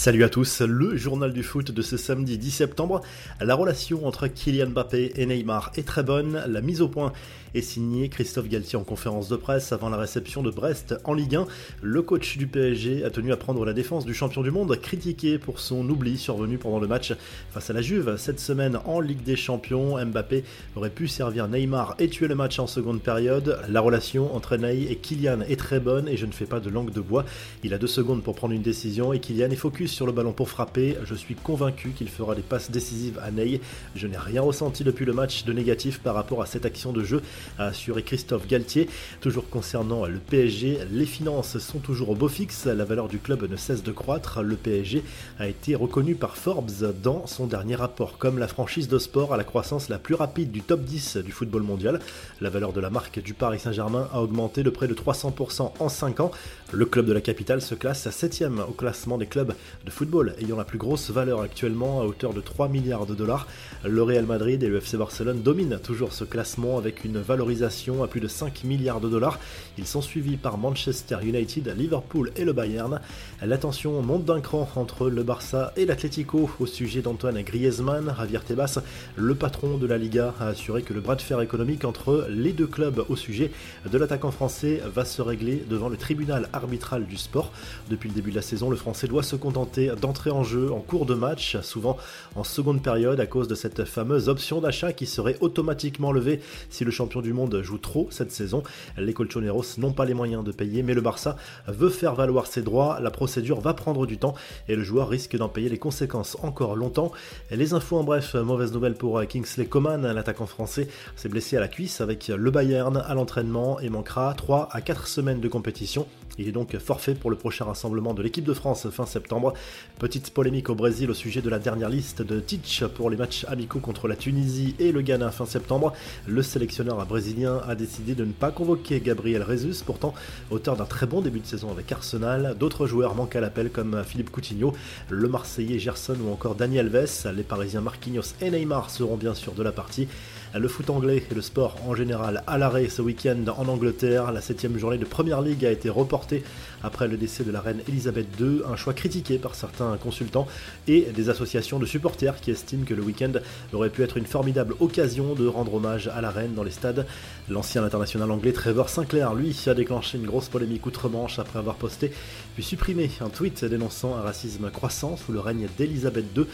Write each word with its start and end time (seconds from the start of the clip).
Salut 0.00 0.24
à 0.24 0.30
tous, 0.30 0.62
le 0.62 0.96
journal 0.96 1.30
du 1.30 1.42
foot 1.42 1.72
de 1.72 1.82
ce 1.82 1.98
samedi 1.98 2.38
10 2.38 2.50
septembre. 2.50 3.02
La 3.38 3.54
relation 3.54 4.06
entre 4.06 4.28
Kylian 4.28 4.70
Mbappé 4.70 5.12
et 5.16 5.26
Neymar 5.26 5.72
est 5.76 5.86
très 5.86 6.02
bonne. 6.02 6.42
La 6.48 6.62
mise 6.62 6.80
au 6.80 6.88
point 6.88 7.12
est 7.52 7.60
signée 7.60 8.08
Christophe 8.08 8.48
Galtier 8.48 8.78
en 8.78 8.84
conférence 8.84 9.28
de 9.28 9.36
presse 9.36 9.72
avant 9.72 9.90
la 9.90 9.98
réception 9.98 10.42
de 10.42 10.50
Brest 10.50 10.94
en 11.04 11.12
Ligue 11.12 11.36
1. 11.36 11.46
Le 11.82 12.00
coach 12.00 12.38
du 12.38 12.46
PSG 12.46 13.04
a 13.04 13.10
tenu 13.10 13.30
à 13.30 13.36
prendre 13.36 13.62
la 13.66 13.74
défense 13.74 14.06
du 14.06 14.14
champion 14.14 14.42
du 14.42 14.50
monde, 14.50 14.74
critiqué 14.80 15.38
pour 15.38 15.60
son 15.60 15.86
oubli 15.86 16.16
survenu 16.16 16.56
pendant 16.56 16.78
le 16.78 16.88
match 16.88 17.12
face 17.50 17.68
à 17.68 17.74
la 17.74 17.82
Juve. 17.82 18.16
Cette 18.16 18.40
semaine 18.40 18.78
en 18.86 19.00
Ligue 19.00 19.22
des 19.22 19.36
Champions, 19.36 20.02
Mbappé 20.02 20.44
aurait 20.76 20.88
pu 20.88 21.08
servir 21.08 21.46
Neymar 21.46 21.96
et 21.98 22.08
tuer 22.08 22.26
le 22.26 22.34
match 22.34 22.58
en 22.58 22.66
seconde 22.66 23.02
période. 23.02 23.58
La 23.68 23.82
relation 23.82 24.34
entre 24.34 24.56
Ney 24.56 24.84
et 24.90 24.96
Kylian 24.96 25.42
est 25.42 25.58
très 25.58 25.78
bonne 25.78 26.08
et 26.08 26.16
je 26.16 26.24
ne 26.24 26.32
fais 26.32 26.46
pas 26.46 26.60
de 26.60 26.70
langue 26.70 26.90
de 26.90 27.02
bois. 27.02 27.26
Il 27.64 27.74
a 27.74 27.78
deux 27.78 27.86
secondes 27.86 28.22
pour 28.22 28.34
prendre 28.34 28.54
une 28.54 28.62
décision 28.62 29.12
et 29.12 29.20
Kylian 29.20 29.50
est 29.50 29.56
focus 29.56 29.89
sur 29.90 30.06
le 30.06 30.12
ballon 30.12 30.32
pour 30.32 30.48
frapper. 30.48 30.96
Je 31.04 31.14
suis 31.14 31.34
convaincu 31.34 31.90
qu'il 31.90 32.08
fera 32.08 32.34
des 32.34 32.42
passes 32.42 32.70
décisives 32.70 33.18
à 33.22 33.30
Ney. 33.30 33.60
Je 33.94 34.06
n'ai 34.06 34.16
rien 34.16 34.42
ressenti 34.42 34.84
depuis 34.84 35.04
le 35.04 35.12
match 35.12 35.44
de 35.44 35.52
négatif 35.52 36.00
par 36.00 36.14
rapport 36.14 36.42
à 36.42 36.46
cette 36.46 36.64
action 36.64 36.92
de 36.92 37.02
jeu, 37.02 37.22
a 37.58 37.66
assuré 37.66 38.02
Christophe 38.02 38.46
Galtier. 38.46 38.88
Toujours 39.20 39.48
concernant 39.48 40.06
le 40.06 40.18
PSG, 40.18 40.78
les 40.90 41.06
finances 41.06 41.58
sont 41.58 41.78
toujours 41.78 42.10
au 42.10 42.14
beau 42.14 42.28
fixe. 42.28 42.66
La 42.66 42.84
valeur 42.84 43.08
du 43.08 43.18
club 43.18 43.48
ne 43.50 43.56
cesse 43.56 43.82
de 43.82 43.92
croître. 43.92 44.42
Le 44.42 44.56
PSG 44.56 45.02
a 45.38 45.48
été 45.48 45.74
reconnu 45.74 46.14
par 46.14 46.36
Forbes 46.36 46.92
dans 47.02 47.26
son 47.26 47.46
dernier 47.46 47.74
rapport 47.74 48.18
comme 48.18 48.38
la 48.38 48.48
franchise 48.48 48.88
de 48.88 48.98
sport 48.98 49.34
à 49.34 49.36
la 49.36 49.44
croissance 49.44 49.88
la 49.88 49.98
plus 49.98 50.14
rapide 50.14 50.50
du 50.50 50.62
top 50.62 50.82
10 50.82 51.18
du 51.18 51.32
football 51.32 51.62
mondial. 51.62 52.00
La 52.40 52.50
valeur 52.50 52.72
de 52.72 52.80
la 52.80 52.90
marque 52.90 53.20
du 53.20 53.34
Paris 53.34 53.58
Saint-Germain 53.58 54.08
a 54.12 54.20
augmenté 54.22 54.62
de 54.62 54.70
près 54.70 54.88
de 54.88 54.94
300% 54.94 55.72
en 55.78 55.88
5 55.88 56.20
ans. 56.20 56.30
Le 56.72 56.86
club 56.86 57.06
de 57.06 57.12
la 57.12 57.20
capitale 57.20 57.60
se 57.60 57.74
classe 57.74 58.06
à 58.06 58.10
7ème 58.10 58.60
au 58.60 58.72
classement 58.72 59.18
des 59.18 59.26
clubs 59.26 59.54
de 59.84 59.90
football 59.90 60.34
ayant 60.40 60.56
la 60.56 60.64
plus 60.64 60.78
grosse 60.78 61.10
valeur 61.10 61.40
actuellement 61.40 62.00
à 62.00 62.04
hauteur 62.04 62.34
de 62.34 62.40
3 62.40 62.68
milliards 62.68 63.06
de 63.06 63.14
dollars. 63.14 63.46
Le 63.84 64.02
Real 64.02 64.26
Madrid 64.26 64.62
et 64.62 64.68
le 64.68 64.76
FC 64.76 64.96
Barcelone 64.96 65.40
dominent 65.40 65.78
toujours 65.78 66.12
ce 66.12 66.24
classement 66.24 66.76
avec 66.76 67.04
une 67.04 67.18
valorisation 67.18 68.02
à 68.02 68.08
plus 68.08 68.20
de 68.20 68.28
5 68.28 68.64
milliards 68.64 69.00
de 69.00 69.08
dollars. 69.08 69.38
Ils 69.78 69.86
sont 69.86 70.02
suivis 70.02 70.36
par 70.36 70.58
Manchester 70.58 71.16
United, 71.22 71.74
Liverpool 71.78 72.30
et 72.36 72.44
le 72.44 72.52
Bayern. 72.52 73.00
L'attention 73.42 74.02
monte 74.02 74.24
d'un 74.26 74.40
cran 74.40 74.68
entre 74.76 75.08
le 75.08 75.22
Barça 75.22 75.72
et 75.76 75.86
l'Atlético 75.86 76.50
au 76.60 76.66
sujet 76.66 77.00
d'Antoine 77.00 77.40
Griezmann. 77.42 78.14
Javier 78.18 78.40
Tebas, 78.40 78.80
le 79.16 79.34
patron 79.34 79.78
de 79.78 79.86
la 79.86 79.96
Liga, 79.96 80.34
a 80.40 80.48
assuré 80.48 80.82
que 80.82 80.92
le 80.92 81.00
bras 81.00 81.16
de 81.16 81.22
fer 81.22 81.40
économique 81.40 81.84
entre 81.84 82.26
les 82.28 82.52
deux 82.52 82.66
clubs 82.66 83.04
au 83.08 83.16
sujet 83.16 83.50
de 83.90 83.96
l'attaquant 83.96 84.30
français 84.30 84.82
va 84.94 85.06
se 85.06 85.22
régler 85.22 85.64
devant 85.68 85.88
le 85.88 85.96
tribunal 85.96 86.48
arbitral 86.52 87.06
du 87.06 87.16
sport. 87.16 87.52
Depuis 87.88 88.10
le 88.10 88.14
début 88.14 88.30
de 88.30 88.36
la 88.36 88.42
saison, 88.42 88.68
le 88.68 88.76
français 88.76 89.08
doit 89.08 89.22
se 89.22 89.36
contenter 89.36 89.69
d'entrer 90.00 90.30
en 90.30 90.42
jeu 90.42 90.72
en 90.72 90.80
cours 90.80 91.06
de 91.06 91.14
match, 91.14 91.58
souvent 91.62 91.96
en 92.34 92.44
seconde 92.44 92.82
période 92.82 93.20
à 93.20 93.26
cause 93.26 93.48
de 93.48 93.54
cette 93.54 93.84
fameuse 93.84 94.28
option 94.28 94.60
d'achat 94.60 94.92
qui 94.92 95.06
serait 95.06 95.36
automatiquement 95.40 96.12
levée 96.12 96.40
si 96.70 96.84
le 96.84 96.90
champion 96.90 97.20
du 97.20 97.32
monde 97.32 97.60
joue 97.62 97.78
trop 97.78 98.08
cette 98.10 98.32
saison. 98.32 98.62
Les 98.96 99.12
Colchoneros 99.12 99.78
n'ont 99.78 99.92
pas 99.92 100.04
les 100.04 100.14
moyens 100.14 100.44
de 100.44 100.52
payer, 100.52 100.82
mais 100.82 100.94
le 100.94 101.00
Barça 101.00 101.36
veut 101.66 101.88
faire 101.88 102.14
valoir 102.14 102.46
ses 102.46 102.62
droits. 102.62 102.98
La 103.00 103.10
procédure 103.10 103.60
va 103.60 103.74
prendre 103.74 104.06
du 104.06 104.18
temps 104.18 104.34
et 104.68 104.76
le 104.76 104.82
joueur 104.82 105.08
risque 105.08 105.36
d'en 105.36 105.48
payer 105.48 105.68
les 105.68 105.78
conséquences 105.78 106.36
encore 106.42 106.76
longtemps. 106.76 107.12
Les 107.50 107.74
infos 107.74 107.98
en 107.98 108.04
bref, 108.04 108.34
mauvaise 108.34 108.72
nouvelle 108.72 108.94
pour 108.94 109.24
Kingsley 109.26 109.66
Coman, 109.66 110.12
l'attaquant 110.12 110.46
français 110.46 110.88
s'est 111.16 111.28
blessé 111.28 111.56
à 111.56 111.60
la 111.60 111.68
cuisse 111.68 112.00
avec 112.00 112.28
le 112.28 112.50
Bayern 112.50 112.96
à 112.96 113.14
l'entraînement 113.14 113.80
et 113.80 113.88
manquera 113.88 114.34
3 114.34 114.68
à 114.72 114.80
4 114.80 115.06
semaines 115.06 115.40
de 115.40 115.48
compétition. 115.48 116.06
Il 116.38 116.48
est 116.48 116.52
donc 116.52 116.76
forfait 116.78 117.14
pour 117.14 117.30
le 117.30 117.36
prochain 117.36 117.64
rassemblement 117.66 118.14
de 118.14 118.22
l'équipe 118.22 118.44
de 118.44 118.54
France 118.54 118.88
fin 118.90 119.04
septembre. 119.04 119.52
Petite 120.00 120.30
polémique 120.30 120.70
au 120.70 120.74
Brésil 120.74 121.10
au 121.10 121.14
sujet 121.14 121.42
de 121.42 121.50
la 121.50 121.58
dernière 121.58 121.90
liste 121.90 122.22
de 122.22 122.40
Titch 122.40 122.84
pour 122.84 123.10
les 123.10 123.18
matchs 123.18 123.44
amicaux 123.48 123.80
contre 123.80 124.08
la 124.08 124.16
Tunisie 124.16 124.74
et 124.78 124.92
le 124.92 125.02
Ghana 125.02 125.30
fin 125.30 125.44
septembre. 125.44 125.92
Le 126.26 126.42
sélectionneur 126.42 127.04
brésilien 127.04 127.60
a 127.68 127.74
décidé 127.74 128.14
de 128.14 128.24
ne 128.24 128.32
pas 128.32 128.50
convoquer 128.50 129.00
Gabriel 129.00 129.44
Jesus, 129.46 129.84
pourtant 129.84 130.14
auteur 130.50 130.76
d'un 130.76 130.86
très 130.86 131.04
bon 131.04 131.20
début 131.20 131.40
de 131.40 131.46
saison 131.46 131.70
avec 131.70 131.92
Arsenal. 131.92 132.56
D'autres 132.58 132.86
joueurs 132.86 133.14
manquent 133.14 133.36
à 133.36 133.42
l'appel 133.42 133.68
comme 133.68 134.02
Philippe 134.02 134.30
Coutinho, 134.30 134.72
le 135.10 135.28
Marseillais 135.28 135.78
Gerson 135.78 136.16
ou 136.24 136.32
encore 136.32 136.54
Daniel 136.54 136.88
Vess. 136.88 137.26
Les 137.36 137.42
Parisiens 137.42 137.82
Marquinhos 137.82 138.32
et 138.40 138.50
Neymar 138.50 138.88
seront 138.88 139.18
bien 139.18 139.34
sûr 139.34 139.52
de 139.52 139.62
la 139.62 139.72
partie. 139.72 140.08
Le 140.52 140.66
foot 140.66 140.90
anglais 140.90 141.22
et 141.30 141.34
le 141.34 141.42
sport 141.42 141.76
en 141.86 141.94
général 141.94 142.42
à 142.46 142.58
l'arrêt 142.58 142.88
ce 142.88 143.02
week-end 143.02 143.44
en 143.56 143.68
Angleterre. 143.68 144.32
La 144.32 144.40
septième 144.40 144.78
journée 144.78 144.98
de 144.98 145.04
Première 145.04 145.42
League 145.42 145.64
a 145.64 145.70
été 145.70 145.90
reportée 145.90 146.42
après 146.82 147.08
le 147.08 147.16
décès 147.16 147.44
de 147.44 147.50
la 147.50 147.60
reine 147.60 147.80
Elisabeth 147.88 148.26
II, 148.40 148.62
un 148.70 148.76
choix 148.76 148.94
critiqué 148.94 149.38
par 149.38 149.54
certains 149.54 149.96
consultants 149.96 150.46
et 150.88 151.02
des 151.14 151.28
associations 151.28 151.78
de 151.78 151.86
supporters 151.86 152.40
qui 152.40 152.50
estiment 152.50 152.84
que 152.84 152.94
le 152.94 153.02
week-end 153.02 153.32
aurait 153.72 153.90
pu 153.90 154.02
être 154.02 154.16
une 154.16 154.26
formidable 154.26 154.74
occasion 154.80 155.34
de 155.34 155.46
rendre 155.46 155.74
hommage 155.74 156.08
à 156.08 156.20
la 156.20 156.30
reine 156.30 156.54
dans 156.54 156.62
les 156.62 156.70
stades. 156.70 157.06
L'ancien 157.48 157.84
international 157.84 158.30
anglais 158.30 158.52
Trevor 158.52 158.88
Sinclair, 158.88 159.34
lui, 159.34 159.56
a 159.66 159.74
déclenché 159.74 160.18
une 160.18 160.26
grosse 160.26 160.48
polémique 160.48 160.86
outre-Manche 160.86 161.38
après 161.38 161.58
avoir 161.58 161.76
posté 161.76 162.12
puis 162.54 162.64
supprimé 162.64 163.10
un 163.20 163.28
tweet 163.28 163.64
dénonçant 163.64 164.16
un 164.16 164.22
racisme 164.22 164.70
croissant 164.70 165.16
sous 165.16 165.32
le 165.32 165.40
règne 165.40 165.68
d'Elisabeth 165.78 166.24
II, 166.36 166.46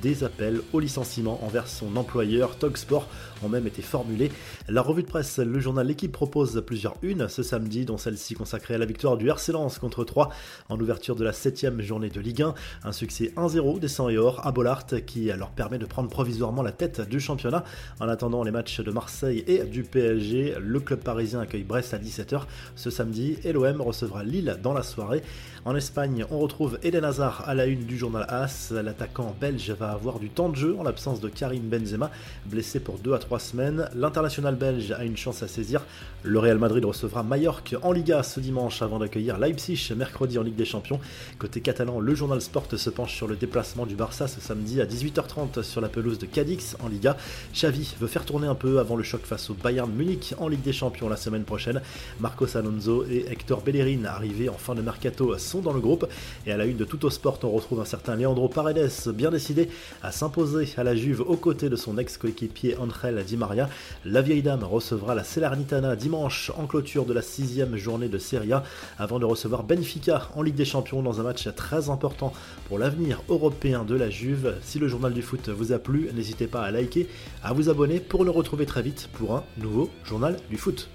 des 0.00 0.24
appels 0.24 0.60
au 0.72 0.80
licenciement 0.80 1.44
envers 1.44 1.66
son 1.66 1.96
employeur 1.96 2.56
Togsport 2.56 3.08
ont 3.42 3.48
même 3.48 3.66
été 3.66 3.82
formulés. 3.82 4.30
La 4.68 4.82
revue 4.82 5.02
de 5.02 5.08
presse, 5.08 5.38
le 5.38 5.58
journal 5.58 5.86
L'équipe 5.86 6.12
propose 6.12 6.62
plusieurs 6.64 6.94
unes 7.02 7.28
ce 7.28 7.42
samedi, 7.42 7.84
dont 7.84 7.98
celle-ci 7.98 8.34
consacrée 8.34 8.74
à 8.74 8.78
la 8.78 8.86
victoire 8.86 9.16
du 9.16 9.28
RC 9.28 9.52
contre 9.78 10.04
3 10.04 10.30
en 10.68 10.80
ouverture 10.80 11.16
de 11.16 11.24
la 11.24 11.32
7 11.32 11.80
journée 11.80 12.08
de 12.08 12.20
Ligue 12.20 12.42
1. 12.42 12.54
Un 12.84 12.92
succès 12.92 13.32
1-0 13.36 13.78
des 13.78 13.88
100 13.88 14.08
et 14.10 14.18
or 14.18 14.46
à 14.46 14.52
Bollard 14.52 14.86
qui 15.06 15.26
leur 15.26 15.50
permet 15.50 15.78
de 15.78 15.86
prendre 15.86 16.08
provisoirement 16.08 16.62
la 16.62 16.72
tête 16.72 17.08
du 17.08 17.20
championnat. 17.20 17.64
En 18.00 18.08
attendant 18.08 18.42
les 18.42 18.50
matchs 18.50 18.80
de 18.80 18.90
Marseille 18.90 19.44
et 19.46 19.64
du 19.64 19.82
PSG, 19.82 20.56
le 20.60 20.80
club 20.80 21.00
parisien 21.00 21.40
accueille 21.40 21.64
Brest 21.64 21.94
à 21.94 21.98
17h 21.98 22.42
ce 22.76 22.90
samedi 22.90 23.38
et 23.44 23.52
l'OM 23.52 23.80
recevra 23.80 24.24
Lille 24.24 24.58
dans 24.62 24.72
la 24.72 24.82
soirée. 24.82 25.22
En 25.66 25.76
Espagne, 25.76 26.24
on 26.30 26.38
retrouve 26.38 26.78
Eden 26.82 27.04
Hazard 27.04 27.44
à 27.46 27.54
la 27.54 27.66
une 27.66 27.84
du 27.84 27.98
journal 27.98 28.24
AS. 28.28 28.72
L'attaquant 28.72 29.36
belge 29.38 29.70
va 29.72 29.90
avoir 29.90 30.18
du 30.18 30.30
temps 30.30 30.48
de 30.48 30.56
jeu 30.56 30.74
en 30.78 30.82
l'absence 30.82 31.20
de 31.20 31.28
Karim 31.28 31.68
Benzema, 31.68 32.10
blessé 32.46 32.80
pour 32.80 32.98
2 32.98 33.12
à 33.12 33.18
3 33.18 33.38
semaines. 33.38 33.88
L'international 33.94 34.54
belge 34.54 34.90
a 34.92 35.04
une 35.04 35.18
chance 35.18 35.42
à 35.42 35.48
saisir. 35.48 35.82
Le 36.22 36.38
Real 36.38 36.58
Madrid 36.58 36.82
recevra 36.82 37.22
Mallorca 37.22 37.76
en 37.82 37.92
Liga 37.92 38.22
ce 38.22 38.40
dimanche 38.40 38.80
avant 38.80 38.98
d'accueillir 38.98 39.38
Leipzig 39.38 39.59
mercredi 39.96 40.38
en 40.38 40.42
Ligue 40.42 40.56
des 40.56 40.64
Champions. 40.64 41.00
Côté 41.38 41.60
catalan, 41.60 42.00
le 42.00 42.14
journal 42.14 42.40
Sport 42.40 42.66
se 42.76 42.90
penche 42.90 43.14
sur 43.14 43.26
le 43.26 43.36
déplacement 43.36 43.84
du 43.84 43.94
Barça 43.94 44.26
ce 44.26 44.40
samedi 44.40 44.80
à 44.80 44.86
18h30 44.86 45.62
sur 45.62 45.80
la 45.80 45.88
pelouse 45.88 46.18
de 46.18 46.26
Cadix 46.26 46.76
en 46.82 46.88
Liga. 46.88 47.16
Xavi 47.52 47.94
veut 48.00 48.06
faire 48.06 48.24
tourner 48.24 48.46
un 48.46 48.54
peu 48.54 48.78
avant 48.78 48.96
le 48.96 49.02
choc 49.02 49.22
face 49.24 49.50
au 49.50 49.54
Bayern 49.54 49.90
Munich 49.92 50.34
en 50.38 50.48
Ligue 50.48 50.62
des 50.62 50.72
Champions 50.72 51.08
la 51.08 51.16
semaine 51.16 51.44
prochaine. 51.44 51.82
Marcos 52.20 52.56
Alonso 52.56 53.04
et 53.04 53.26
Hector 53.30 53.60
Bellerin 53.60 54.04
arrivés 54.04 54.48
en 54.48 54.54
fin 54.54 54.74
de 54.74 54.82
mercato 54.82 55.36
sont 55.36 55.60
dans 55.60 55.72
le 55.72 55.80
groupe. 55.80 56.06
Et 56.46 56.52
à 56.52 56.56
la 56.56 56.64
une 56.64 56.76
de 56.76 56.84
Tout 56.84 57.04
au 57.04 57.10
Sport, 57.10 57.38
on 57.42 57.50
retrouve 57.50 57.80
un 57.80 57.84
certain 57.84 58.16
Leandro 58.16 58.48
Paredes, 58.48 58.90
bien 59.14 59.30
décidé 59.30 59.68
à 60.02 60.10
s'imposer 60.10 60.68
à 60.76 60.84
la 60.84 60.94
Juve 60.96 61.20
aux 61.20 61.36
côtés 61.36 61.68
de 61.68 61.76
son 61.76 61.98
ex-coéquipier 61.98 62.76
Angel 62.78 63.22
Di 63.24 63.36
Maria. 63.36 63.68
La 64.04 64.22
vieille 64.22 64.42
dame 64.42 64.64
recevra 64.64 65.14
la 65.14 65.24
Salernitana 65.24 65.96
dimanche 65.96 66.50
en 66.56 66.66
clôture 66.66 67.04
de 67.04 67.12
la 67.12 67.22
sixième 67.22 67.76
journée 67.76 68.08
de 68.08 68.18
Serie 68.18 68.52
A 68.52 68.62
avant 68.98 69.18
de 69.18 69.24
recevoir 69.50 69.64
Benfica 69.64 70.28
en 70.36 70.42
Ligue 70.42 70.54
des 70.54 70.64
Champions 70.64 71.02
dans 71.02 71.18
un 71.18 71.24
match 71.24 71.48
très 71.56 71.90
important 71.90 72.32
pour 72.68 72.78
l'avenir 72.78 73.20
européen 73.28 73.84
de 73.84 73.96
la 73.96 74.08
Juve. 74.08 74.54
Si 74.62 74.78
le 74.78 74.86
journal 74.86 75.12
du 75.12 75.22
foot 75.22 75.48
vous 75.48 75.72
a 75.72 75.78
plu, 75.78 76.08
n'hésitez 76.14 76.46
pas 76.46 76.62
à 76.62 76.70
liker, 76.70 77.08
à 77.42 77.52
vous 77.52 77.68
abonner 77.68 77.98
pour 77.98 78.24
le 78.24 78.30
retrouver 78.30 78.64
très 78.64 78.82
vite 78.82 79.08
pour 79.14 79.34
un 79.34 79.44
nouveau 79.58 79.90
journal 80.04 80.36
du 80.50 80.56
foot. 80.56 80.88